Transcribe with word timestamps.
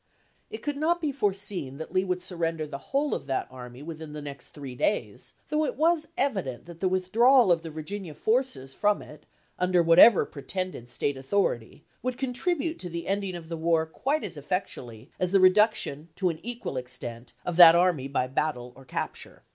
It 0.49 0.63
could 0.63 0.77
not 0.77 0.99
be 0.99 1.11
foreseen 1.11 1.77
that 1.77 1.93
Lee 1.93 2.03
would 2.03 2.23
surrender 2.23 2.65
the 2.65 2.79
whole 2.89 3.13
of 3.13 3.27
that 3.27 3.47
army 3.51 3.83
within 3.83 4.13
the 4.13 4.21
next 4.23 4.49
three 4.49 4.73
days, 4.73 5.33
though 5.49 5.63
it 5.63 5.75
was 5.75 6.07
evident 6.17 6.65
that 6.65 6.79
the 6.79 6.89
withdrawal 6.89 7.51
of 7.51 7.61
the 7.61 7.69
Virginia 7.69 8.15
forces 8.15 8.73
from 8.73 9.03
it, 9.03 9.27
under 9.59 9.83
whatever 9.83 10.25
pretended 10.25 10.89
State 10.89 11.17
authority, 11.17 11.85
would 12.01 12.17
contribute 12.17 12.79
to 12.79 12.89
the 12.89 13.05
ending 13.05 13.35
of 13.35 13.47
the 13.47 13.55
war 13.57 13.85
quite 13.85 14.23
as 14.23 14.37
effectu 14.37 14.77
ally 14.79 15.07
as 15.19 15.31
the 15.31 15.39
reduction 15.39 16.09
to 16.15 16.29
an 16.29 16.39
equal 16.41 16.77
extent 16.77 17.33
of 17.45 17.55
that 17.57 17.75
army 17.75 18.07
by 18.07 18.25
battle 18.25 18.73
or 18.75 18.85
capture. 18.85 19.43